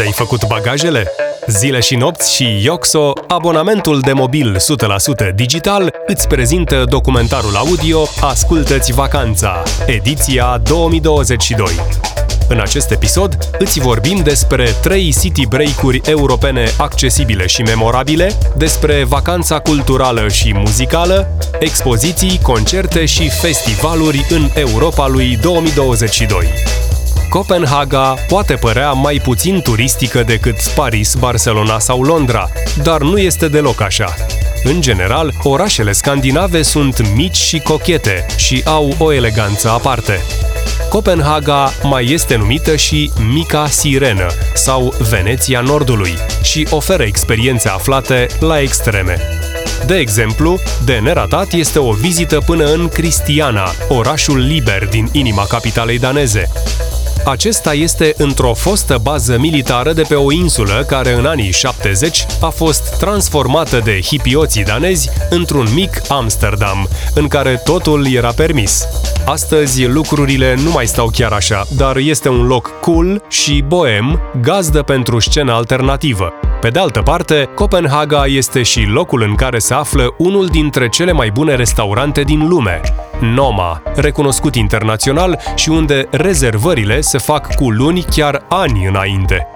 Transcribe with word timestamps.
Ți-ai 0.00 0.12
făcut 0.12 0.46
bagajele? 0.46 1.06
Zile 1.46 1.80
și 1.80 1.96
nopți 1.96 2.34
și 2.34 2.60
Ioxo, 2.62 3.12
abonamentul 3.26 4.00
de 4.00 4.12
mobil 4.12 4.56
100% 5.30 5.34
digital, 5.34 5.94
îți 6.06 6.28
prezintă 6.28 6.84
documentarul 6.88 7.56
audio 7.56 8.06
Ascultă-ți 8.20 8.92
vacanța, 8.92 9.62
ediția 9.86 10.60
2022. 10.62 11.66
În 12.48 12.60
acest 12.60 12.90
episod 12.90 13.38
îți 13.58 13.80
vorbim 13.80 14.20
despre 14.22 14.68
3 14.82 15.14
city 15.20 15.46
break-uri 15.46 16.00
europene 16.04 16.70
accesibile 16.78 17.46
și 17.46 17.62
memorabile, 17.62 18.32
despre 18.56 19.04
vacanța 19.04 19.58
culturală 19.58 20.28
și 20.28 20.54
muzicală, 20.54 21.28
expoziții, 21.58 22.38
concerte 22.42 23.04
și 23.04 23.28
festivaluri 23.28 24.26
în 24.30 24.48
Europa 24.54 25.08
lui 25.08 25.38
2022. 25.42 26.79
Copenhaga 27.30 28.14
poate 28.28 28.54
părea 28.54 28.92
mai 28.92 29.20
puțin 29.22 29.60
turistică 29.60 30.22
decât 30.22 30.68
Paris, 30.74 31.14
Barcelona 31.14 31.78
sau 31.78 32.02
Londra, 32.02 32.48
dar 32.82 33.00
nu 33.00 33.18
este 33.18 33.48
deloc 33.48 33.80
așa. 33.80 34.14
În 34.64 34.80
general, 34.80 35.32
orașele 35.42 35.92
scandinave 35.92 36.62
sunt 36.62 37.14
mici 37.14 37.36
și 37.36 37.58
cochete 37.58 38.26
și 38.36 38.62
au 38.64 38.94
o 38.98 39.12
eleganță 39.12 39.70
aparte. 39.70 40.20
Copenhaga 40.88 41.72
mai 41.82 42.10
este 42.12 42.36
numită 42.36 42.76
și 42.76 43.10
Mica 43.32 43.66
Sirenă 43.66 44.26
sau 44.54 44.94
Veneția 45.10 45.60
Nordului 45.60 46.14
și 46.42 46.66
oferă 46.70 47.02
experiențe 47.02 47.68
aflate 47.68 48.26
la 48.40 48.60
extreme. 48.60 49.18
De 49.86 49.96
exemplu, 49.96 50.58
de 50.84 50.98
neratat 51.02 51.52
este 51.52 51.78
o 51.78 51.92
vizită 51.92 52.40
până 52.46 52.64
în 52.64 52.88
Cristiana, 52.88 53.72
orașul 53.88 54.38
liber 54.38 54.88
din 54.88 55.08
inima 55.12 55.44
capitalei 55.44 55.98
daneze, 55.98 56.50
acesta 57.24 57.74
este 57.74 58.14
într-o 58.16 58.54
fostă 58.54 58.98
bază 59.02 59.38
militară 59.38 59.92
de 59.92 60.02
pe 60.08 60.14
o 60.14 60.32
insulă 60.32 60.84
care 60.86 61.12
în 61.12 61.26
anii 61.26 61.52
70 61.52 62.26
a 62.40 62.48
fost 62.48 62.98
transformată 62.98 63.80
de 63.84 64.00
hipioții 64.00 64.64
danezi 64.64 65.10
într-un 65.30 65.66
mic 65.74 66.00
Amsterdam, 66.08 66.88
în 67.14 67.28
care 67.28 67.60
totul 67.64 68.06
era 68.12 68.32
permis. 68.32 68.86
Astăzi 69.24 69.86
lucrurile 69.86 70.54
nu 70.64 70.70
mai 70.70 70.86
stau 70.86 71.10
chiar 71.12 71.32
așa, 71.32 71.66
dar 71.76 71.96
este 71.96 72.28
un 72.28 72.46
loc 72.46 72.80
cool 72.80 73.22
și 73.28 73.64
boem, 73.66 74.20
gazdă 74.42 74.82
pentru 74.82 75.18
scenă 75.18 75.52
alternativă. 75.52 76.32
Pe 76.60 76.68
de 76.68 76.78
altă 76.78 77.00
parte, 77.02 77.48
Copenhaga 77.54 78.26
este 78.26 78.62
și 78.62 78.80
locul 78.80 79.22
în 79.22 79.34
care 79.34 79.58
se 79.58 79.74
află 79.74 80.14
unul 80.18 80.46
dintre 80.46 80.88
cele 80.88 81.12
mai 81.12 81.30
bune 81.30 81.54
restaurante 81.54 82.22
din 82.22 82.48
lume, 82.48 82.80
Noma, 83.20 83.82
recunoscut 83.94 84.54
internațional 84.54 85.40
și 85.54 85.68
unde 85.68 86.08
rezervările 86.10 87.00
se 87.00 87.18
fac 87.18 87.54
cu 87.54 87.70
luni 87.70 88.02
chiar 88.02 88.44
ani 88.48 88.86
înainte. 88.86 89.46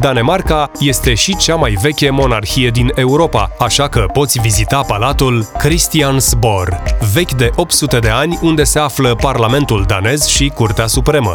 Danemarca 0.00 0.70
este 0.80 1.14
și 1.14 1.36
cea 1.36 1.54
mai 1.54 1.76
veche 1.82 2.10
monarhie 2.10 2.70
din 2.70 2.92
Europa, 2.94 3.50
așa 3.58 3.88
că 3.88 4.06
poți 4.12 4.40
vizita 4.40 4.80
palatul 4.80 5.46
Christiansborg, 5.58 6.82
vechi 7.12 7.32
de 7.32 7.50
800 7.56 7.98
de 7.98 8.08
ani, 8.08 8.38
unde 8.42 8.64
se 8.64 8.78
află 8.78 9.14
Parlamentul 9.14 9.84
danez 9.86 10.26
și 10.26 10.48
Curtea 10.54 10.86
Supremă. 10.86 11.34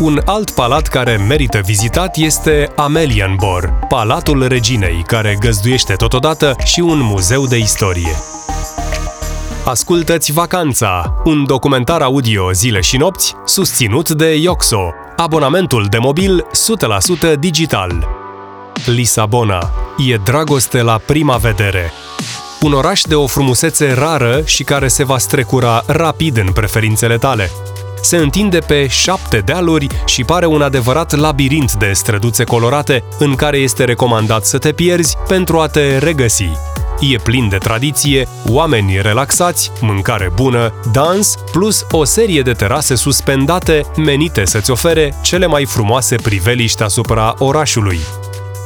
Un 0.00 0.20
alt 0.24 0.50
palat 0.50 0.86
care 0.86 1.16
merită 1.28 1.60
vizitat 1.64 2.16
este 2.16 2.68
Amelienborg, 2.76 3.86
Palatul 3.88 4.46
Reginei, 4.46 5.02
care 5.06 5.36
găzduiește 5.40 5.94
totodată 5.94 6.56
și 6.64 6.80
un 6.80 6.98
muzeu 7.00 7.46
de 7.46 7.56
istorie. 7.56 8.31
Ascultă-ți 9.64 10.32
Vacanța, 10.32 11.14
un 11.24 11.44
documentar 11.46 12.00
audio 12.00 12.52
zile 12.52 12.80
și 12.80 12.96
nopți 12.96 13.34
susținut 13.44 14.10
de 14.10 14.34
Ioxo, 14.34 14.92
abonamentul 15.16 15.86
de 15.90 15.98
mobil 15.98 16.46
100% 17.34 17.38
digital. 17.38 18.08
Lisabona. 18.86 19.70
E 20.08 20.16
dragoste 20.16 20.82
la 20.82 21.00
prima 21.06 21.36
vedere. 21.36 21.92
Un 22.60 22.72
oraș 22.72 23.02
de 23.02 23.14
o 23.14 23.26
frumusețe 23.26 23.92
rară 23.92 24.42
și 24.44 24.64
care 24.64 24.88
se 24.88 25.04
va 25.04 25.18
strecura 25.18 25.82
rapid 25.86 26.36
în 26.36 26.52
preferințele 26.52 27.18
tale. 27.18 27.50
Se 28.00 28.16
întinde 28.16 28.58
pe 28.58 28.86
șapte 28.86 29.38
dealuri 29.38 29.86
și 30.04 30.24
pare 30.24 30.46
un 30.46 30.62
adevărat 30.62 31.16
labirint 31.16 31.72
de 31.72 31.92
străduțe 31.92 32.44
colorate 32.44 33.04
în 33.18 33.34
care 33.34 33.56
este 33.56 33.84
recomandat 33.84 34.44
să 34.44 34.58
te 34.58 34.72
pierzi 34.72 35.16
pentru 35.28 35.58
a 35.58 35.66
te 35.66 35.98
regăsi 35.98 36.50
e 37.10 37.16
plin 37.16 37.48
de 37.48 37.56
tradiție, 37.56 38.28
oameni 38.48 39.00
relaxați, 39.00 39.70
mâncare 39.80 40.30
bună, 40.34 40.72
dans, 40.92 41.34
plus 41.52 41.86
o 41.90 42.04
serie 42.04 42.42
de 42.42 42.52
terase 42.52 42.94
suspendate 42.94 43.82
menite 43.96 44.44
să-ți 44.44 44.70
ofere 44.70 45.14
cele 45.22 45.46
mai 45.46 45.64
frumoase 45.64 46.16
priveliști 46.16 46.82
asupra 46.82 47.34
orașului. 47.38 47.98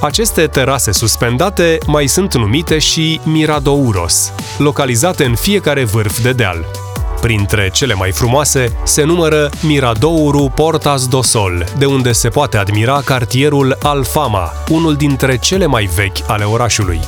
Aceste 0.00 0.46
terase 0.46 0.92
suspendate 0.92 1.78
mai 1.86 2.06
sunt 2.06 2.34
numite 2.34 2.78
și 2.78 3.20
Miradouros, 3.24 4.32
localizate 4.58 5.24
în 5.24 5.34
fiecare 5.34 5.84
vârf 5.84 6.22
de 6.22 6.32
deal. 6.32 6.66
Printre 7.20 7.70
cele 7.72 7.94
mai 7.94 8.10
frumoase 8.12 8.76
se 8.84 9.02
numără 9.02 9.50
Miradouru 9.62 10.52
Portas 10.54 11.08
do 11.08 11.22
Sol, 11.22 11.64
de 11.78 11.84
unde 11.84 12.12
se 12.12 12.28
poate 12.28 12.56
admira 12.56 13.00
cartierul 13.04 13.76
Alfama, 13.82 14.52
unul 14.68 14.94
dintre 14.94 15.38
cele 15.38 15.66
mai 15.66 15.90
vechi 15.94 16.30
ale 16.30 16.44
orașului. 16.44 17.00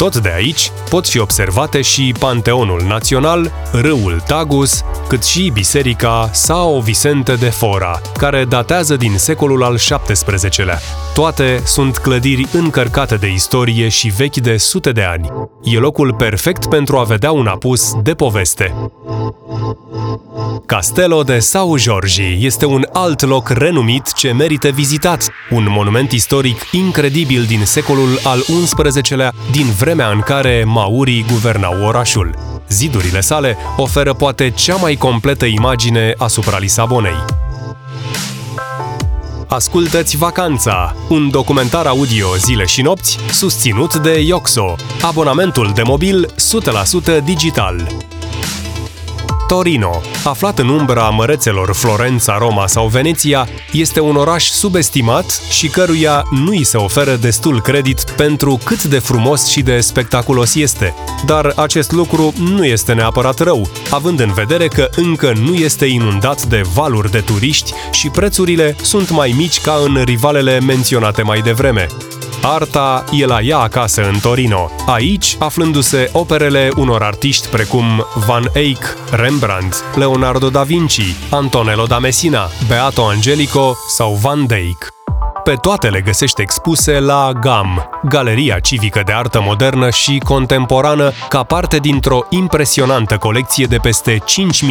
Tot 0.00 0.16
de 0.16 0.32
aici 0.34 0.72
pot 0.88 1.06
fi 1.06 1.18
observate 1.18 1.80
și 1.80 2.14
Panteonul 2.18 2.82
Național, 2.88 3.52
râul 3.72 4.22
Tagus, 4.26 4.82
cât 5.08 5.24
și 5.24 5.50
biserica 5.54 6.30
Sao 6.32 6.80
Vicente 6.80 7.34
de 7.34 7.48
Fora, 7.48 8.00
care 8.16 8.44
datează 8.44 8.96
din 8.96 9.18
secolul 9.18 9.62
al 9.62 9.76
XVII-lea. 9.76 10.78
Toate 11.14 11.60
sunt 11.64 11.96
clădiri 11.96 12.46
încărcate 12.52 13.14
de 13.14 13.32
istorie 13.32 13.88
și 13.88 14.08
vechi 14.08 14.36
de 14.36 14.56
sute 14.56 14.92
de 14.92 15.02
ani. 15.02 15.28
E 15.62 15.78
locul 15.78 16.14
perfect 16.14 16.66
pentru 16.66 16.96
a 16.96 17.02
vedea 17.02 17.32
un 17.32 17.46
apus 17.46 17.94
de 18.02 18.14
poveste. 18.14 18.90
Castello 20.70 21.22
de 21.22 21.38
São 21.38 21.76
Jorge 21.76 22.22
este 22.22 22.64
un 22.64 22.86
alt 22.92 23.22
loc 23.22 23.48
renumit 23.48 24.12
ce 24.12 24.32
merită 24.32 24.68
vizitat, 24.68 25.28
un 25.50 25.66
monument 25.68 26.12
istoric 26.12 26.66
incredibil 26.72 27.44
din 27.44 27.64
secolul 27.64 28.08
al 28.24 28.40
XI-lea, 29.00 29.32
din 29.50 29.66
vremea 29.78 30.10
în 30.10 30.20
care 30.20 30.64
maurii 30.66 31.24
guvernau 31.32 31.84
orașul. 31.84 32.34
Zidurile 32.68 33.20
sale 33.20 33.56
oferă 33.76 34.14
poate 34.14 34.50
cea 34.50 34.76
mai 34.76 34.94
completă 34.94 35.44
imagine 35.44 36.14
asupra 36.18 36.58
Lisabonei. 36.58 37.24
Ascultă-ți 39.48 40.16
Vacanța, 40.16 40.94
un 41.08 41.30
documentar 41.30 41.86
audio 41.86 42.36
zile 42.36 42.64
și 42.64 42.82
nopți 42.82 43.18
susținut 43.30 43.96
de 43.96 44.20
Ioxo, 44.20 44.74
abonamentul 45.02 45.70
de 45.74 45.82
mobil 45.82 46.34
100% 47.20 47.24
digital. 47.24 48.08
Torino, 49.50 50.00
aflat 50.24 50.58
în 50.58 50.68
umbra 50.68 51.08
mărețelor 51.08 51.74
Florența, 51.74 52.38
Roma 52.38 52.66
sau 52.66 52.86
Veneția, 52.86 53.48
este 53.72 54.00
un 54.00 54.16
oraș 54.16 54.48
subestimat 54.48 55.40
și 55.50 55.68
căruia 55.68 56.22
nu 56.30 56.50
îi 56.50 56.64
se 56.64 56.76
oferă 56.76 57.14
destul 57.14 57.60
credit 57.60 58.04
pentru 58.16 58.60
cât 58.64 58.82
de 58.82 58.98
frumos 58.98 59.46
și 59.46 59.62
de 59.62 59.80
spectaculos 59.80 60.54
este. 60.54 60.94
Dar 61.26 61.52
acest 61.56 61.92
lucru 61.92 62.32
nu 62.38 62.64
este 62.64 62.92
neapărat 62.92 63.38
rău, 63.38 63.70
având 63.90 64.20
în 64.20 64.32
vedere 64.32 64.68
că 64.68 64.88
încă 64.96 65.32
nu 65.40 65.54
este 65.54 65.86
inundat 65.86 66.42
de 66.42 66.62
valuri 66.74 67.10
de 67.10 67.20
turiști 67.20 67.72
și 67.90 68.08
prețurile 68.08 68.76
sunt 68.82 69.10
mai 69.10 69.34
mici 69.36 69.60
ca 69.60 69.80
în 69.84 70.02
rivalele 70.04 70.60
menționate 70.60 71.22
mai 71.22 71.40
devreme. 71.40 71.86
Arta 72.42 73.04
e 73.12 73.26
la 73.26 73.40
ea 73.40 73.58
acasă 73.58 74.02
în 74.12 74.18
Torino, 74.20 74.70
aici 74.86 75.36
aflându-se 75.38 76.08
operele 76.12 76.70
unor 76.76 77.02
artiști 77.02 77.48
precum 77.48 78.06
Van 78.26 78.50
Eyck, 78.52 78.96
Rembrandt, 79.10 79.84
Leonardo 79.94 80.48
da 80.48 80.62
Vinci, 80.62 81.14
Antonello 81.30 81.84
da 81.84 81.98
Messina, 81.98 82.48
Beato 82.68 83.02
Angelico 83.02 83.76
sau 83.88 84.18
Van 84.22 84.46
Dyck. 84.46 84.88
Pe 85.44 85.54
toate 85.54 85.88
le 85.88 86.00
găsești 86.00 86.40
expuse 86.40 86.98
la 86.98 87.32
GAM, 87.40 87.88
Galeria 88.08 88.58
Civică 88.58 89.02
de 89.04 89.12
Artă 89.12 89.40
Modernă 89.42 89.90
și 89.90 90.20
Contemporană, 90.24 91.12
ca 91.28 91.42
parte 91.42 91.78
dintr-o 91.78 92.26
impresionantă 92.28 93.16
colecție 93.16 93.66
de 93.66 93.76
peste 93.76 94.18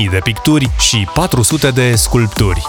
5.000 0.04 0.10
de 0.12 0.20
picturi 0.24 0.70
și 0.80 1.08
400 1.14 1.70
de 1.70 1.96
sculpturi. 1.96 2.62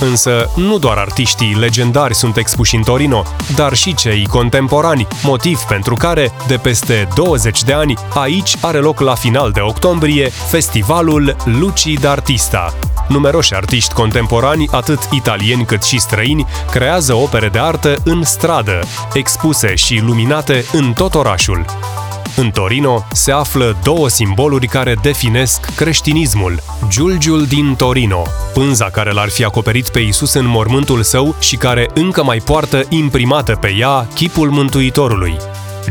Însă, 0.00 0.50
nu 0.56 0.78
doar 0.78 0.96
artiștii 0.96 1.54
legendari 1.54 2.14
sunt 2.14 2.36
expuși 2.36 2.74
în 2.74 2.82
Torino, 2.82 3.22
dar 3.54 3.74
și 3.74 3.94
cei 3.94 4.26
contemporani, 4.26 5.06
motiv 5.22 5.60
pentru 5.60 5.94
care, 5.94 6.32
de 6.46 6.56
peste 6.56 7.08
20 7.14 7.62
de 7.62 7.72
ani, 7.72 7.94
aici 8.14 8.56
are 8.60 8.78
loc 8.78 9.00
la 9.00 9.14
final 9.14 9.50
de 9.50 9.60
octombrie 9.60 10.28
festivalul 10.28 11.36
Luci 11.44 11.98
d'Artista. 11.98 12.72
Numeroși 13.08 13.54
artiști 13.54 13.94
contemporani, 13.94 14.68
atât 14.70 15.08
italieni 15.12 15.64
cât 15.64 15.82
și 15.82 15.98
străini, 15.98 16.46
creează 16.70 17.14
opere 17.14 17.48
de 17.48 17.58
artă 17.58 17.94
în 18.04 18.22
stradă, 18.22 18.80
expuse 19.12 19.74
și 19.74 20.00
luminate 20.04 20.64
în 20.72 20.92
tot 20.92 21.14
orașul. 21.14 21.64
În 22.36 22.50
Torino 22.50 23.06
se 23.12 23.32
află 23.32 23.76
două 23.82 24.08
simboluri 24.08 24.66
care 24.66 24.96
definesc 25.02 25.74
creștinismul. 25.74 26.62
Giulgiul 26.88 27.44
din 27.44 27.74
Torino, 27.76 28.22
pânza 28.52 28.90
care 28.90 29.12
l-ar 29.12 29.28
fi 29.28 29.44
acoperit 29.44 29.88
pe 29.88 29.98
Isus 29.98 30.32
în 30.34 30.46
mormântul 30.46 31.02
său 31.02 31.36
și 31.40 31.56
care 31.56 31.90
încă 31.94 32.24
mai 32.24 32.38
poartă 32.38 32.82
imprimată 32.88 33.58
pe 33.60 33.74
ea 33.78 34.08
chipul 34.14 34.50
Mântuitorului. 34.50 35.36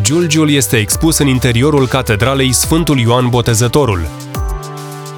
Giulgiul 0.02 0.50
este 0.50 0.78
expus 0.78 1.18
în 1.18 1.28
interiorul 1.28 1.88
catedralei 1.88 2.54
Sfântul 2.54 3.00
Ioan 3.00 3.30
Botezătorul, 3.30 4.08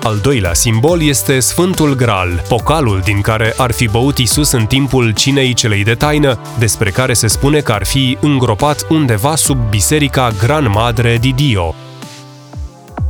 al 0.05 0.17
doilea 0.17 0.53
simbol 0.53 1.01
este 1.01 1.39
Sfântul 1.39 1.95
Graal, 1.95 2.43
pocalul 2.47 3.01
din 3.03 3.21
care 3.21 3.53
ar 3.57 3.71
fi 3.71 3.87
băut 3.87 4.17
Isus 4.17 4.51
în 4.51 4.65
timpul 4.65 5.13
cinei 5.13 5.53
celei 5.53 5.83
de 5.83 5.93
taină, 5.93 6.39
despre 6.59 6.89
care 6.89 7.13
se 7.13 7.27
spune 7.27 7.59
că 7.59 7.71
ar 7.71 7.85
fi 7.85 8.17
îngropat 8.21 8.85
undeva 8.89 9.35
sub 9.35 9.57
biserica 9.69 10.31
Gran 10.39 10.71
Madre 10.71 11.17
di 11.17 11.33
Dio. 11.33 11.75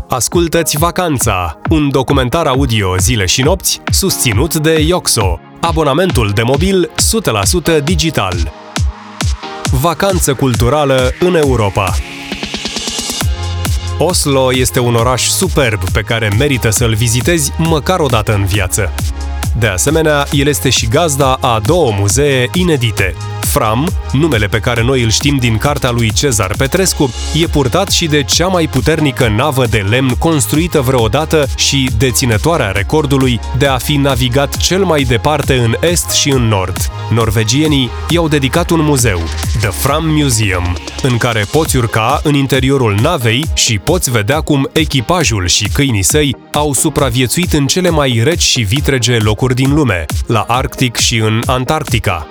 Ascultați 0.09 0.77
Vacanța, 0.77 1.59
un 1.69 1.89
documentar 1.89 2.47
audio 2.47 2.97
zile 2.97 3.25
și 3.25 3.41
nopți 3.41 3.81
susținut 3.91 4.55
de 4.55 4.83
Ioxo, 4.87 5.39
abonamentul 5.59 6.31
de 6.33 6.41
mobil 6.41 6.89
100% 7.79 7.83
digital. 7.83 8.51
Vacanță 9.71 10.33
culturală 10.33 11.11
în 11.19 11.35
Europa. 11.35 11.93
Oslo 13.97 14.53
este 14.53 14.79
un 14.79 14.95
oraș 14.95 15.27
superb 15.27 15.89
pe 15.89 16.01
care 16.01 16.29
merită 16.37 16.69
să-l 16.69 16.93
vizitezi 16.93 17.51
măcar 17.57 17.99
o 17.99 18.05
dată 18.05 18.33
în 18.33 18.45
viață. 18.45 18.93
De 19.59 19.67
asemenea, 19.67 20.25
el 20.31 20.47
este 20.47 20.69
și 20.69 20.87
gazda 20.87 21.37
a 21.41 21.59
două 21.65 21.91
muzee 21.99 22.49
inedite, 22.53 23.15
Fram, 23.55 23.87
numele 24.11 24.45
pe 24.45 24.59
care 24.59 24.83
noi 24.83 25.03
îl 25.03 25.09
știm 25.09 25.37
din 25.37 25.57
cartea 25.57 25.91
lui 25.91 26.11
Cezar 26.11 26.55
Petrescu, 26.57 27.13
e 27.41 27.47
purtat 27.47 27.91
și 27.91 28.05
de 28.05 28.23
cea 28.23 28.47
mai 28.47 28.67
puternică 28.67 29.27
navă 29.27 29.65
de 29.65 29.77
lemn 29.77 30.09
construită 30.09 30.81
vreodată 30.81 31.47
și 31.55 31.89
deținătoarea 31.97 32.71
recordului 32.71 33.39
de 33.57 33.67
a 33.67 33.77
fi 33.77 33.95
navigat 33.95 34.57
cel 34.57 34.83
mai 34.83 35.03
departe 35.03 35.53
în 35.53 35.75
est 35.79 36.11
și 36.11 36.29
în 36.29 36.47
nord. 36.47 36.77
Norvegienii 37.09 37.89
i-au 38.09 38.27
dedicat 38.27 38.69
un 38.69 38.81
muzeu, 38.81 39.21
The 39.59 39.69
Fram 39.69 40.05
Museum, 40.05 40.77
în 41.01 41.17
care 41.17 41.45
poți 41.51 41.77
urca 41.77 42.19
în 42.23 42.33
interiorul 42.33 42.97
navei 43.01 43.45
și 43.53 43.77
poți 43.77 44.11
vedea 44.11 44.41
cum 44.41 44.69
echipajul 44.73 45.47
și 45.47 45.69
câinii 45.73 46.03
săi 46.03 46.35
au 46.51 46.73
supraviețuit 46.73 47.53
în 47.53 47.67
cele 47.67 47.89
mai 47.89 48.21
reci 48.23 48.43
și 48.43 48.61
vitrege 48.61 49.17
locuri 49.17 49.55
din 49.55 49.73
lume, 49.73 50.05
la 50.27 50.45
Arctic 50.47 50.95
și 50.95 51.17
în 51.17 51.41
Antarctica. 51.45 52.27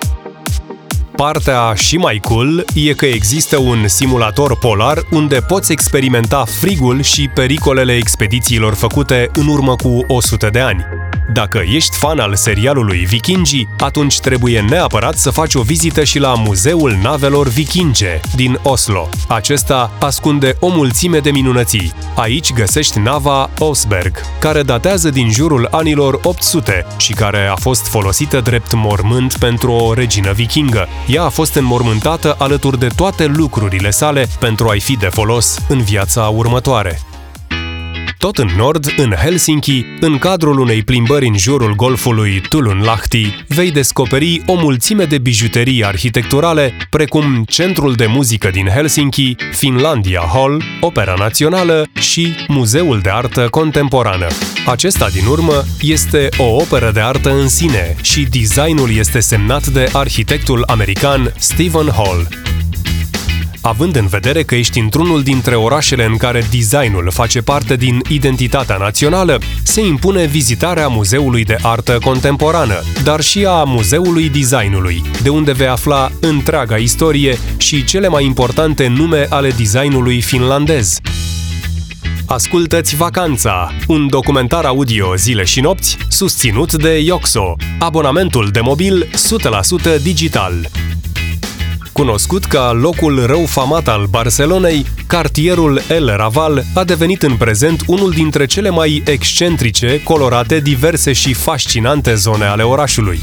Partea 1.15 1.73
și 1.73 1.97
mai 1.97 2.19
cool 2.21 2.65
e 2.73 2.93
că 2.93 3.05
există 3.05 3.57
un 3.57 3.87
simulator 3.87 4.57
polar 4.57 5.03
unde 5.11 5.39
poți 5.39 5.71
experimenta 5.71 6.43
frigul 6.45 7.01
și 7.01 7.29
pericolele 7.33 7.95
expedițiilor 7.95 8.73
făcute 8.73 9.29
în 9.33 9.47
urmă 9.47 9.75
cu 9.75 10.05
100 10.07 10.49
de 10.49 10.59
ani. 10.59 10.94
Dacă 11.33 11.63
ești 11.73 11.97
fan 11.97 12.19
al 12.19 12.35
serialului 12.35 12.97
Vikingi, 12.97 13.67
atunci 13.79 14.19
trebuie 14.19 14.61
neapărat 14.61 15.17
să 15.17 15.29
faci 15.29 15.55
o 15.55 15.61
vizită 15.61 16.03
și 16.03 16.19
la 16.19 16.33
Muzeul 16.33 16.97
Navelor 17.01 17.47
Vikinge 17.47 18.19
din 18.35 18.59
Oslo. 18.63 19.09
Acesta 19.27 19.91
ascunde 19.99 20.55
o 20.59 20.67
mulțime 20.67 21.19
de 21.19 21.31
minunății. 21.31 21.93
Aici 22.15 22.53
găsești 22.53 22.99
nava 22.99 23.49
Osberg, 23.59 24.21
care 24.39 24.63
datează 24.63 25.09
din 25.09 25.31
jurul 25.31 25.67
anilor 25.71 26.19
800 26.23 26.85
și 26.97 27.13
care 27.13 27.47
a 27.47 27.55
fost 27.55 27.87
folosită 27.87 28.39
drept 28.39 28.73
mormânt 28.73 29.37
pentru 29.37 29.71
o 29.71 29.93
regină 29.93 30.31
vikingă. 30.31 30.87
Ea 31.07 31.23
a 31.23 31.29
fost 31.29 31.55
înmormântată 31.55 32.35
alături 32.39 32.79
de 32.79 32.87
toate 32.95 33.25
lucrurile 33.25 33.89
sale 33.89 34.27
pentru 34.39 34.67
a-i 34.67 34.79
fi 34.79 34.97
de 34.97 35.07
folos 35.07 35.57
în 35.67 35.81
viața 35.81 36.21
următoare. 36.21 36.99
Tot 38.17 38.37
în 38.37 38.49
nord, 38.57 38.93
în 38.97 39.11
Helsinki, 39.11 39.85
în 39.99 40.17
cadrul 40.17 40.59
unei 40.59 40.83
plimbări 40.83 41.27
în 41.27 41.37
jurul 41.37 41.75
golfului 41.75 42.41
Tulunlahti, 42.49 43.45
vei 43.47 43.71
descoperi 43.71 44.41
o 44.45 44.53
mulțime 44.53 45.03
de 45.03 45.17
bijuterii 45.17 45.85
arhitecturale, 45.85 46.73
precum 46.89 47.43
Centrul 47.47 47.93
de 47.93 48.05
Muzică 48.05 48.49
din 48.49 48.67
Helsinki, 48.67 49.35
Finlandia 49.51 50.23
Hall, 50.33 50.63
Opera 50.81 51.13
Națională 51.17 51.87
și 51.99 52.35
Muzeul 52.47 52.99
de 52.99 53.09
Artă 53.09 53.47
Contemporană. 53.49 54.27
Acesta, 54.65 55.09
din 55.09 55.25
urmă, 55.25 55.63
este 55.81 56.29
o 56.37 56.43
operă 56.43 56.91
de 56.93 56.99
artă 56.99 57.29
în 57.33 57.47
sine 57.47 57.95
și 58.01 58.21
designul 58.21 58.91
este 58.95 59.19
semnat 59.19 59.67
de 59.67 59.89
arhitectul 59.93 60.63
american 60.67 61.33
Stephen 61.37 61.89
Hall. 61.91 62.44
Având 63.65 63.95
în 63.95 64.07
vedere 64.07 64.43
că 64.43 64.55
ești 64.55 64.79
într-unul 64.79 65.23
dintre 65.23 65.55
orașele 65.55 66.05
în 66.05 66.17
care 66.17 66.47
designul 66.51 67.11
face 67.11 67.41
parte 67.41 67.75
din 67.75 68.01
identitatea 68.09 68.77
națională, 68.77 69.39
se 69.63 69.81
impune 69.81 70.25
vizitarea 70.25 70.87
Muzeului 70.87 71.43
de 71.43 71.57
Artă 71.61 71.97
Contemporană, 72.03 72.81
dar 73.03 73.21
și 73.21 73.45
a 73.45 73.63
Muzeului 73.63 74.29
Designului, 74.29 75.01
de 75.21 75.29
unde 75.29 75.51
vei 75.51 75.67
afla 75.67 76.11
întreaga 76.21 76.75
istorie 76.75 77.37
și 77.57 77.83
cele 77.83 78.07
mai 78.07 78.25
importante 78.25 78.87
nume 78.87 79.25
ale 79.29 79.49
designului 79.49 80.21
finlandez. 80.21 80.99
Ascultați 82.25 82.95
Vacanța, 82.95 83.73
un 83.87 84.07
documentar 84.09 84.65
audio 84.65 85.15
zile 85.15 85.43
și 85.43 85.61
nopți 85.61 85.97
susținut 86.07 86.73
de 86.73 86.99
Ioxo, 86.99 87.55
abonamentul 87.79 88.49
de 88.51 88.59
mobil 88.59 89.09
100% 89.97 90.01
digital. 90.01 90.69
Cunoscut 91.95 92.45
ca 92.45 92.71
locul 92.71 93.25
rău 93.25 93.45
famat 93.45 93.87
al 93.87 94.05
Barcelonei, 94.05 94.85
cartierul 95.07 95.81
El 95.89 96.13
Raval 96.15 96.63
a 96.73 96.83
devenit 96.83 97.23
în 97.23 97.35
prezent 97.35 97.81
unul 97.87 98.11
dintre 98.11 98.45
cele 98.45 98.69
mai 98.69 99.03
excentrice, 99.05 100.03
colorate, 100.03 100.59
diverse 100.59 101.13
și 101.13 101.33
fascinante 101.33 102.13
zone 102.13 102.45
ale 102.45 102.63
orașului. 102.63 103.19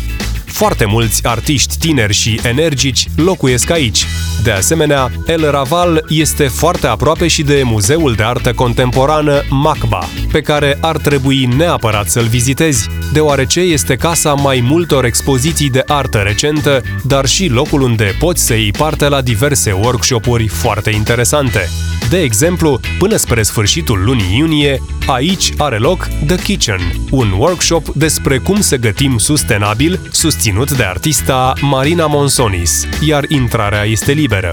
Foarte 0.53 0.85
mulți 0.85 1.27
artiști 1.27 1.79
tineri 1.79 2.13
și 2.13 2.41
energici 2.43 3.07
locuiesc 3.17 3.71
aici. 3.71 4.05
De 4.43 4.51
asemenea, 4.51 5.11
El 5.27 5.51
Raval 5.51 6.05
este 6.09 6.45
foarte 6.45 6.87
aproape 6.87 7.29
și 7.29 7.43
de 7.43 7.63
Muzeul 7.65 8.15
de 8.15 8.23
Artă 8.23 8.53
Contemporană 8.53 9.43
MACBA, 9.51 10.09
pe 10.33 10.41
care 10.41 10.79
ar 10.81 10.97
trebui 10.97 11.49
neapărat 11.57 12.09
să-l 12.09 12.27
vizitezi, 12.27 12.89
deoarece 13.13 13.61
este 13.61 13.97
casa 13.97 14.35
mai 14.35 14.61
multor 14.61 15.05
expoziții 15.05 15.71
de 15.71 15.83
artă 15.87 16.19
recentă, 16.19 16.83
dar 17.05 17.27
și 17.27 17.47
locul 17.47 17.81
unde 17.81 18.17
poți 18.19 18.45
să 18.45 18.55
iei 18.55 18.71
parte 18.71 19.09
la 19.09 19.21
diverse 19.21 19.73
workshopuri 19.73 20.47
foarte 20.47 20.91
interesante. 20.91 21.69
De 22.09 22.21
exemplu, 22.21 22.81
până 22.99 23.17
spre 23.17 23.43
sfârșitul 23.43 24.03
lunii 24.05 24.37
iunie, 24.39 24.83
aici 25.07 25.53
are 25.57 25.79
loc 25.79 26.09
The 26.27 26.37
Kitchen, 26.37 26.81
un 27.11 27.31
workshop 27.37 27.89
despre 27.89 28.39
cum 28.39 28.61
să 28.61 28.77
gătim 28.77 29.19
sustenabil, 29.19 30.01
susținut 30.43 30.77
de 30.77 30.85
artista 30.85 31.53
Marina 31.61 32.07
Monsonis, 32.07 32.87
iar 33.01 33.25
intrarea 33.29 33.85
este 33.85 34.13
liberă. 34.13 34.53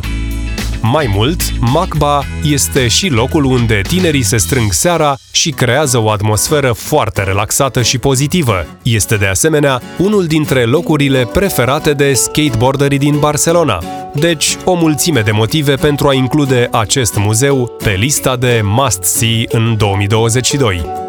Mai 0.82 1.10
mult, 1.14 1.42
Macba 1.60 2.24
este 2.44 2.88
și 2.88 3.08
locul 3.08 3.44
unde 3.44 3.82
tinerii 3.88 4.22
se 4.22 4.38
strâng 4.38 4.72
seara 4.72 5.16
și 5.32 5.52
creează 5.52 5.98
o 5.98 6.10
atmosferă 6.10 6.72
foarte 6.72 7.24
relaxată 7.24 7.82
și 7.82 7.98
pozitivă. 7.98 8.66
Este 8.84 9.16
de 9.16 9.26
asemenea 9.26 9.82
unul 9.98 10.26
dintre 10.26 10.64
locurile 10.64 11.30
preferate 11.34 11.94
de 11.94 12.14
skateboarderii 12.14 12.98
din 12.98 13.20
Barcelona. 13.20 13.84
Deci, 14.14 14.58
o 14.66 14.74
mulțime 14.74 15.22
de 15.22 15.32
motive 15.32 15.76
pentru 15.76 16.08
a 16.08 16.14
include 16.14 16.68
acest 16.72 17.16
muzeu 17.16 17.72
pe 17.84 17.92
lista 17.92 18.36
de 18.36 18.62
must-see 18.64 19.44
în 19.48 19.78
2022. 19.78 21.09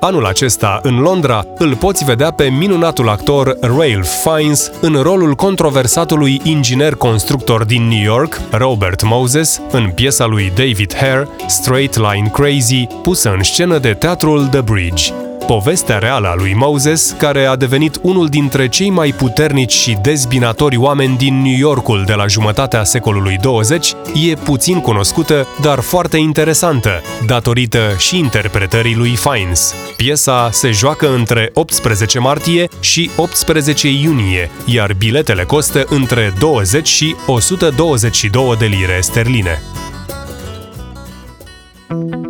Anul 0.00 0.26
acesta, 0.26 0.80
în 0.82 0.98
Londra, 0.98 1.44
îl 1.58 1.76
poți 1.76 2.04
vedea 2.04 2.30
pe 2.30 2.44
minunatul 2.44 3.08
actor 3.08 3.56
Ralph 3.60 4.08
Fiennes 4.24 4.70
în 4.80 4.94
rolul 5.02 5.34
controversatului 5.34 6.40
inginer 6.44 6.94
constructor 6.94 7.64
din 7.64 7.82
New 7.82 8.02
York, 8.02 8.40
Robert 8.50 9.02
Moses, 9.02 9.60
în 9.70 9.90
piesa 9.94 10.26
lui 10.26 10.52
David 10.54 10.94
Hare, 10.96 11.28
Straight 11.46 11.96
Line 11.96 12.30
Crazy, 12.32 12.86
pusă 13.02 13.30
în 13.30 13.42
scenă 13.42 13.78
de 13.78 13.92
teatrul 13.92 14.46
The 14.46 14.60
Bridge. 14.60 15.25
Povestea 15.46 15.98
reală 15.98 16.28
a 16.28 16.34
lui 16.34 16.54
Moses, 16.54 17.14
care 17.18 17.44
a 17.44 17.56
devenit 17.56 17.98
unul 18.02 18.28
dintre 18.28 18.68
cei 18.68 18.90
mai 18.90 19.12
puternici 19.12 19.72
și 19.72 19.98
dezbinatori 20.02 20.76
oameni 20.76 21.16
din 21.16 21.42
New 21.42 21.56
Yorkul 21.58 22.02
de 22.06 22.14
la 22.14 22.26
jumătatea 22.26 22.84
secolului 22.84 23.38
20, 23.40 23.92
e 24.28 24.34
puțin 24.34 24.80
cunoscută, 24.80 25.46
dar 25.60 25.80
foarte 25.80 26.16
interesantă, 26.16 26.90
datorită 27.26 27.94
și 27.98 28.18
interpretării 28.18 28.94
lui 28.94 29.16
Fiennes. 29.16 29.74
Piesa 29.96 30.48
se 30.52 30.70
joacă 30.70 31.14
între 31.14 31.50
18 31.52 32.18
martie 32.18 32.68
și 32.80 33.10
18 33.16 33.88
iunie, 33.88 34.50
iar 34.64 34.92
biletele 34.92 35.44
costă 35.44 35.84
între 35.88 36.32
20 36.38 36.88
și 36.88 37.14
122 37.26 38.56
de 38.58 38.66
lire 38.66 38.98
sterline. 39.00 39.62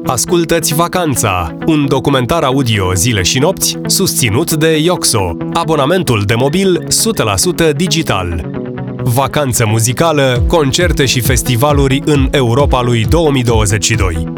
Ascultați 0.06 0.75
Vacanța, 0.75 1.56
un 1.66 1.86
documentar 1.86 2.42
audio 2.42 2.94
zile 2.94 3.22
și 3.22 3.38
nopți 3.38 3.78
susținut 3.86 4.52
de 4.52 4.78
Ioxo, 4.78 5.36
abonamentul 5.52 6.22
de 6.26 6.34
mobil 6.34 6.86
100% 7.70 7.76
digital. 7.76 8.50
vacanță 9.02 9.66
muzicală, 9.66 10.44
concerte 10.46 11.04
și 11.04 11.20
festivaluri 11.20 12.02
în 12.04 12.28
Europa 12.30 12.82
lui 12.82 13.04
2022. 13.04 14.32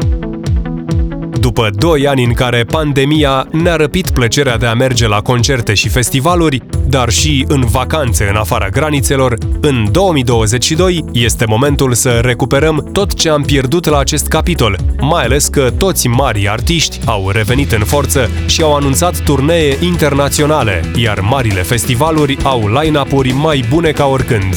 După 1.39 1.69
2 1.77 2.07
ani 2.07 2.23
în 2.23 2.33
care 2.33 2.63
pandemia 2.63 3.47
ne-a 3.51 3.75
răpit 3.75 4.09
plăcerea 4.09 4.57
de 4.57 4.65
a 4.65 4.73
merge 4.73 5.07
la 5.07 5.21
concerte 5.21 5.73
și 5.73 5.89
festivaluri, 5.89 6.63
dar 6.89 7.09
și 7.09 7.45
în 7.47 7.65
vacanțe 7.65 8.27
în 8.29 8.35
afara 8.35 8.69
granițelor, 8.69 9.37
în 9.61 9.87
2022 9.91 11.05
este 11.11 11.45
momentul 11.45 11.93
să 11.93 12.09
recuperăm 12.09 12.89
tot 12.91 13.13
ce 13.13 13.29
am 13.29 13.41
pierdut 13.41 13.85
la 13.85 13.97
acest 13.97 14.27
capitol, 14.27 14.79
mai 15.01 15.23
ales 15.23 15.47
că 15.47 15.71
toți 15.77 16.07
mari 16.07 16.49
artiști 16.49 16.99
au 17.05 17.29
revenit 17.29 17.71
în 17.71 17.83
forță 17.83 18.29
și 18.45 18.61
au 18.61 18.75
anunțat 18.75 19.19
turnee 19.19 19.77
internaționale, 19.81 20.81
iar 20.95 21.19
marile 21.19 21.61
festivaluri 21.61 22.37
au 22.43 22.79
line-up-uri 22.81 23.31
mai 23.31 23.65
bune 23.69 23.91
ca 23.91 24.05
oricând. 24.05 24.55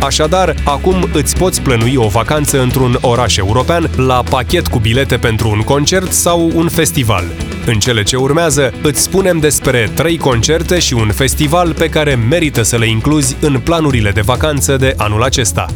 Așadar, 0.00 0.54
acum 0.64 1.08
îți 1.12 1.36
poți 1.36 1.60
plănui 1.60 1.96
o 1.96 2.08
vacanță 2.08 2.60
într-un 2.60 2.98
oraș 3.00 3.36
european 3.36 3.90
la 3.96 4.22
pachet 4.30 4.66
cu 4.66 4.78
bilete 4.78 5.16
pentru 5.16 5.50
un 5.50 5.60
concert 5.60 6.12
sau 6.12 6.50
un 6.54 6.68
festival. 6.68 7.24
În 7.66 7.78
cele 7.78 8.02
ce 8.02 8.16
urmează, 8.16 8.72
îți 8.82 9.02
spunem 9.02 9.38
despre 9.38 9.90
trei 9.94 10.16
concerte 10.16 10.78
și 10.78 10.94
un 10.94 11.10
festival 11.14 11.74
pe 11.74 11.88
care 11.88 12.14
merită 12.14 12.62
să 12.62 12.76
le 12.76 12.88
incluzi 12.88 13.36
în 13.40 13.60
planurile 13.64 14.10
de 14.10 14.20
vacanță 14.20 14.76
de 14.76 14.94
anul 14.96 15.22
acesta. 15.22 15.66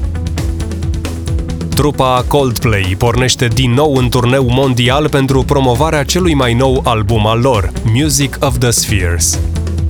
Trupa 1.68 2.24
Coldplay 2.28 2.94
pornește 2.98 3.46
din 3.46 3.72
nou 3.72 3.94
în 3.94 4.08
turneu 4.08 4.46
mondial 4.48 5.08
pentru 5.08 5.42
promovarea 5.42 6.02
celui 6.02 6.34
mai 6.34 6.54
nou 6.54 6.80
album 6.84 7.26
al 7.26 7.40
lor, 7.40 7.72
Music 7.94 8.36
of 8.40 8.58
the 8.58 8.70
Spheres. 8.70 9.38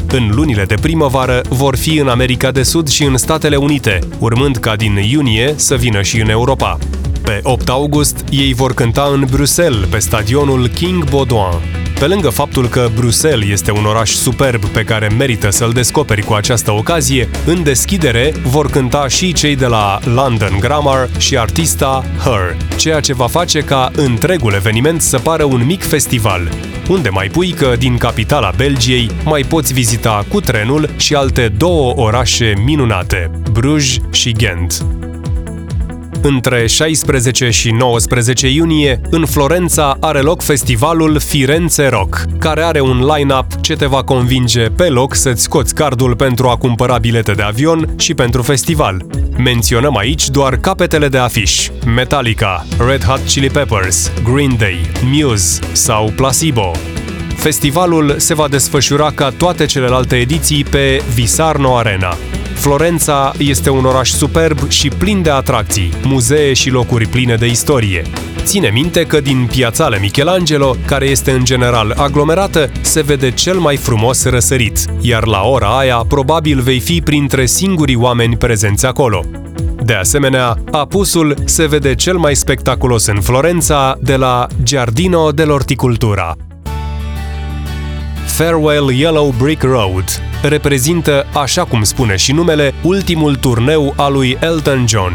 În 0.09 0.31
lunile 0.35 0.65
de 0.65 0.75
primăvară 0.81 1.41
vor 1.49 1.77
fi 1.77 1.99
în 1.99 2.09
America 2.09 2.51
de 2.51 2.63
Sud 2.63 2.89
și 2.89 3.05
în 3.05 3.17
Statele 3.17 3.57
Unite, 3.57 3.99
urmând 4.19 4.57
ca 4.57 4.77
din 4.77 4.97
iunie 5.11 5.55
să 5.57 5.75
vină 5.75 6.03
și 6.03 6.21
în 6.21 6.29
Europa. 6.29 6.79
Pe 7.23 7.41
8 7.43 7.69
august, 7.69 8.25
ei 8.31 8.55
vor 8.55 8.75
cânta 8.75 9.11
în 9.13 9.27
Bruxelles, 9.31 9.89
pe 9.91 9.99
stadionul 9.99 10.69
King 10.69 11.11
Baudouin. 11.11 11.86
Pe 11.99 12.07
lângă 12.07 12.29
faptul 12.29 12.69
că 12.69 12.89
Bruxelles 12.95 13.49
este 13.51 13.71
un 13.71 13.85
oraș 13.85 14.11
superb 14.11 14.65
pe 14.65 14.83
care 14.83 15.09
merită 15.09 15.51
să-l 15.51 15.73
descoperi 15.73 16.23
cu 16.23 16.33
această 16.33 16.73
ocazie, 16.73 17.29
în 17.47 17.63
deschidere 17.63 18.33
vor 18.43 18.71
cânta 18.71 19.09
și 19.09 19.33
cei 19.33 19.57
de 19.57 19.67
la 19.67 19.99
London 20.05 20.57
Grammar 20.61 21.09
și 21.19 21.39
artista 21.39 22.05
Her, 22.25 22.57
ceea 22.77 23.01
ce 23.01 23.15
va 23.15 23.27
face 23.27 23.61
ca 23.61 23.91
întregul 23.95 24.53
eveniment 24.53 25.03
să 25.03 25.19
pară 25.19 25.45
un 25.45 25.67
mic 25.67 25.83
festival, 25.83 26.49
unde 26.89 27.09
mai 27.09 27.29
pui 27.29 27.51
că 27.51 27.75
din 27.79 27.97
capitala 27.97 28.53
Belgiei 28.57 29.11
mai 29.25 29.43
poți 29.43 29.73
vizita 29.73 30.25
cu 30.29 30.41
trenul 30.41 30.91
și 30.97 31.15
alte 31.15 31.53
două 31.57 31.93
orașe 31.97 32.53
minunate, 32.65 33.31
Bruges 33.53 33.97
și 34.11 34.33
Ghent. 34.33 35.06
Între 36.29 36.67
16 36.67 37.51
și 37.51 37.71
19 37.71 38.49
iunie, 38.49 39.01
în 39.11 39.25
Florența 39.25 39.97
are 40.01 40.21
loc 40.21 40.43
festivalul 40.43 41.19
Firenze 41.19 41.87
Rock, 41.87 42.25
care 42.39 42.63
are 42.63 42.81
un 42.81 43.11
line-up 43.15 43.47
ce 43.61 43.77
te 43.77 43.87
va 43.87 44.03
convinge 44.03 44.69
pe 44.69 44.89
loc 44.89 45.15
să-ți 45.15 45.43
scoți 45.43 45.75
cardul 45.75 46.17
pentru 46.17 46.49
a 46.49 46.57
cumpăra 46.57 46.99
bilete 46.99 47.33
de 47.33 47.43
avion 47.43 47.95
și 47.99 48.15
pentru 48.15 48.43
festival. 48.43 49.07
Menționăm 49.37 49.97
aici 49.97 50.29
doar 50.29 50.57
capetele 50.57 51.09
de 51.09 51.19
afiș, 51.19 51.69
Metallica, 51.95 52.67
Red 52.89 53.05
Hot 53.05 53.21
Chili 53.27 53.49
Peppers, 53.51 54.11
Green 54.33 54.57
Day, 54.59 54.81
Muse 55.03 55.61
sau 55.73 56.13
Placebo. 56.17 56.71
Festivalul 57.47 58.15
se 58.19 58.35
va 58.35 58.49
desfășura 58.49 59.11
ca 59.15 59.31
toate 59.31 59.67
celelalte 59.67 60.17
ediții 60.17 60.65
pe 60.65 61.03
Visarno 61.15 61.77
Arena, 61.77 62.17
Florența 62.55 63.33
este 63.39 63.71
un 63.71 63.85
oraș 63.85 64.11
superb 64.11 64.69
și 64.69 64.89
plin 64.89 65.23
de 65.23 65.31
atracții, 65.31 65.93
muzee 66.05 66.53
și 66.53 66.71
locuri 66.71 67.07
pline 67.07 67.35
de 67.35 67.47
istorie. 67.47 68.03
Ține 68.43 68.69
minte 68.69 69.05
că 69.05 69.21
din 69.21 69.49
piațale 69.51 69.99
Michelangelo, 69.99 70.77
care 70.87 71.07
este 71.07 71.31
în 71.31 71.45
general 71.45 71.95
aglomerată, 71.97 72.71
se 72.81 73.03
vede 73.03 73.31
cel 73.31 73.59
mai 73.59 73.77
frumos 73.77 74.25
răsărit, 74.25 74.79
iar 75.01 75.27
la 75.27 75.43
ora 75.43 75.79
aia 75.79 75.97
probabil 75.97 76.61
vei 76.61 76.81
fi 76.81 77.01
printre 77.01 77.47
singurii 77.47 77.97
oameni 77.97 78.37
prezenți 78.37 78.87
acolo. 78.87 79.25
De 79.83 79.95
asemenea, 79.95 80.57
apusul 80.71 81.37
se 81.45 81.67
vede 81.67 81.95
cel 81.95 82.17
mai 82.17 82.37
spectaculos 82.37 83.07
în 83.07 83.21
Florența 83.21 83.99
de 84.01 84.17
la 84.17 84.47
Giardino 84.63 85.33
dell'Orticultura. 85.33 86.56
Farewell 88.37 88.91
Yellow 88.91 89.35
Brick 89.39 89.63
Road 89.63 90.23
reprezintă, 90.43 91.27
așa 91.35 91.65
cum 91.65 91.83
spune 91.83 92.17
și 92.17 92.33
numele, 92.33 92.75
ultimul 92.83 93.37
turneu 93.37 93.95
al 93.97 94.13
lui 94.13 94.39
Elton 94.41 94.87
John. 94.89 95.13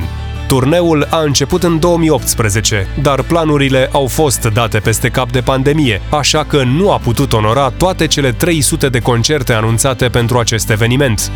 Turneul 0.47 1.07
a 1.09 1.21
început 1.21 1.63
în 1.63 1.79
2018, 1.79 2.87
dar 3.01 3.21
planurile 3.21 3.89
au 3.91 4.07
fost 4.07 4.45
date 4.53 4.79
peste 4.79 5.09
cap 5.09 5.31
de 5.31 5.41
pandemie, 5.41 6.01
așa 6.09 6.43
că 6.43 6.63
nu 6.63 6.91
a 6.91 6.97
putut 6.97 7.33
onora 7.33 7.69
toate 7.69 8.07
cele 8.07 8.31
300 8.31 8.89
de 8.89 8.99
concerte 8.99 9.53
anunțate 9.53 10.07
pentru 10.07 10.37
acest 10.37 10.69
eveniment. 10.69 11.31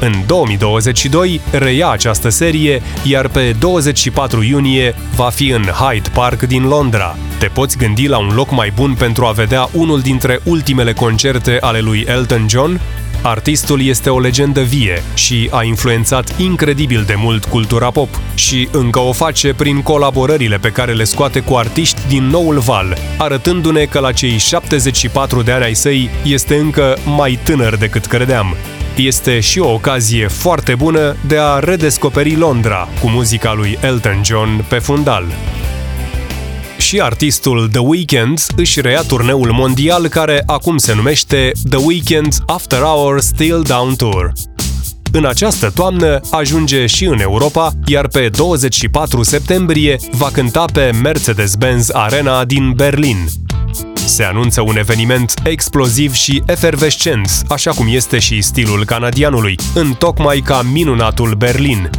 În 0.00 0.12
2022 0.26 1.40
reia 1.50 1.88
această 1.90 2.28
serie, 2.28 2.82
iar 3.02 3.28
pe 3.28 3.54
24 3.58 4.42
iunie 4.42 4.94
va 5.16 5.28
fi 5.28 5.48
în 5.48 5.62
Hyde 5.62 6.08
Park 6.14 6.42
din 6.42 6.62
Londra. 6.62 7.16
Te 7.38 7.46
poți 7.46 7.76
gândi 7.76 8.06
la 8.06 8.18
un 8.18 8.32
loc 8.34 8.50
mai 8.50 8.72
bun 8.74 8.94
pentru 8.98 9.24
a 9.24 9.30
vedea 9.30 9.68
unul 9.72 10.00
dintre 10.00 10.40
ultimele 10.44 10.92
concerte 10.92 11.58
ale 11.60 11.80
lui 11.80 12.04
Elton 12.08 12.46
John? 12.48 12.80
Artistul 13.22 13.82
este 13.82 14.10
o 14.10 14.18
legendă 14.18 14.60
vie 14.60 15.02
și 15.14 15.48
a 15.50 15.62
influențat 15.62 16.38
incredibil 16.38 17.02
de 17.06 17.14
mult 17.16 17.44
cultura 17.44 17.90
pop 17.90 18.20
și 18.34 18.68
încă 18.72 18.98
o 18.98 19.12
face 19.12 19.54
prin 19.54 19.82
colaborările 19.82 20.56
pe 20.56 20.68
care 20.68 20.92
le 20.92 21.04
scoate 21.04 21.40
cu 21.40 21.54
artiști 21.54 22.00
din 22.08 22.24
noul 22.24 22.58
val, 22.58 22.96
arătându-ne 23.18 23.84
că 23.84 23.98
la 23.98 24.12
cei 24.12 24.38
74 24.38 25.42
de 25.42 25.52
ani 25.52 25.64
ai 25.64 25.74
săi 25.74 26.10
este 26.24 26.56
încă 26.56 26.96
mai 27.16 27.38
tânăr 27.44 27.76
decât 27.76 28.06
credeam. 28.06 28.56
Este 28.96 29.40
și 29.40 29.58
o 29.58 29.72
ocazie 29.72 30.26
foarte 30.26 30.74
bună 30.74 31.16
de 31.26 31.36
a 31.38 31.58
redescoperi 31.58 32.36
Londra 32.36 32.88
cu 33.00 33.08
muzica 33.08 33.52
lui 33.52 33.78
Elton 33.82 34.20
John 34.24 34.64
pe 34.68 34.78
fundal 34.78 35.24
și 36.78 37.00
artistul 37.00 37.68
The 37.68 37.78
Weeknd 37.78 38.40
își 38.56 38.80
reia 38.80 39.00
turneul 39.00 39.52
mondial 39.52 40.08
care 40.08 40.42
acum 40.46 40.76
se 40.76 40.94
numește 40.94 41.52
The 41.70 41.78
Weeknd 41.84 42.34
After 42.46 42.78
Hours 42.78 43.26
Still 43.26 43.62
Down 43.62 43.94
Tour. 43.94 44.32
În 45.16 45.24
această 45.24 45.70
toamnă 45.70 46.20
ajunge 46.30 46.86
și 46.86 47.04
în 47.04 47.20
Europa, 47.20 47.72
iar 47.86 48.08
pe 48.08 48.28
24 48.28 49.22
septembrie 49.22 49.96
va 50.10 50.28
cânta 50.32 50.64
pe 50.72 50.90
Mercedes-Benz 51.02 51.90
Arena 51.92 52.44
din 52.44 52.72
Berlin. 52.72 53.26
Se 53.94 54.24
anunță 54.24 54.60
un 54.60 54.76
eveniment 54.76 55.34
exploziv 55.44 56.12
și 56.12 56.42
efervescent, 56.46 57.42
așa 57.48 57.70
cum 57.70 57.86
este 57.90 58.18
și 58.18 58.42
stilul 58.42 58.84
canadianului, 58.84 59.58
în 59.74 59.92
tocmai 59.98 60.38
ca 60.38 60.62
minunatul 60.72 61.34
Berlin, 61.34 61.90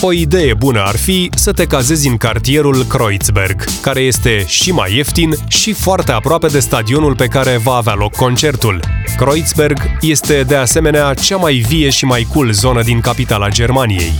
o 0.00 0.12
idee 0.12 0.54
bună 0.54 0.82
ar 0.82 0.96
fi 0.96 1.30
să 1.34 1.52
te 1.52 1.64
cazezi 1.66 2.08
în 2.08 2.16
cartierul 2.16 2.84
Kreuzberg, 2.84 3.64
care 3.80 4.00
este 4.00 4.44
și 4.46 4.72
mai 4.72 4.94
ieftin 4.94 5.34
și 5.48 5.72
foarte 5.72 6.12
aproape 6.12 6.46
de 6.46 6.60
stadionul 6.60 7.14
pe 7.14 7.26
care 7.26 7.60
va 7.62 7.74
avea 7.74 7.94
loc 7.94 8.14
concertul. 8.14 8.80
Kreuzberg 9.16 9.78
este 10.00 10.42
de 10.42 10.56
asemenea 10.56 11.14
cea 11.14 11.36
mai 11.36 11.54
vie 11.54 11.90
și 11.90 12.04
mai 12.04 12.26
cool 12.32 12.52
zonă 12.52 12.82
din 12.82 13.00
capitala 13.00 13.48
Germaniei. 13.48 14.12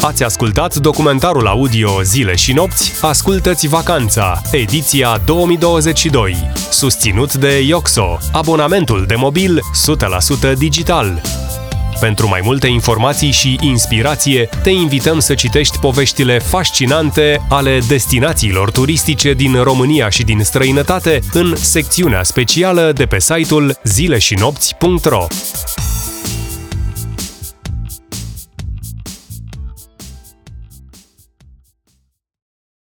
Ați 0.00 0.24
ascultat 0.24 0.74
documentarul 0.74 1.46
audio 1.46 2.02
Zile 2.02 2.34
și 2.34 2.52
nopți? 2.52 2.92
Ascultă-ți 3.00 3.68
vacanța, 3.68 4.40
ediția 4.50 5.20
2022, 5.24 6.36
susținut 6.70 7.34
de 7.34 7.60
Yoxo, 7.60 8.18
abonamentul 8.32 9.04
de 9.06 9.14
mobil 9.14 9.60
100% 10.52 10.56
digital. 10.58 11.22
Pentru 12.02 12.28
mai 12.28 12.40
multe 12.44 12.66
informații 12.66 13.30
și 13.30 13.58
inspirație, 13.60 14.48
te 14.62 14.70
invităm 14.70 15.18
să 15.18 15.34
citești 15.34 15.78
poveștile 15.78 16.38
fascinante 16.38 17.46
ale 17.48 17.80
destinațiilor 17.88 18.70
turistice 18.70 19.32
din 19.32 19.62
România 19.62 20.08
și 20.08 20.22
din 20.22 20.42
străinătate 20.42 21.20
în 21.32 21.56
secțiunea 21.56 22.22
specială 22.22 22.92
de 22.94 23.06
pe 23.06 23.20
site-ul 23.20 23.78
zileșinopți.ro. 23.84 25.26